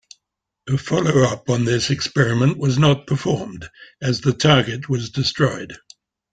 [0.67, 3.69] A follow-up on this experiment was not performed,
[4.01, 5.77] as the target was destroyed.